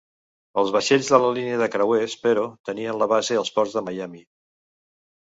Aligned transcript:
Els 0.61 0.71
vaixells 0.75 1.09
de 1.15 1.19
la 1.25 1.29
línia 1.35 1.59
de 1.63 1.69
creuers, 1.77 2.17
però, 2.25 2.49
tenien 2.73 3.01
la 3.05 3.13
base 3.15 3.41
als 3.45 3.57
ports 3.59 3.81
de 3.81 3.89
Miami. 3.93 4.29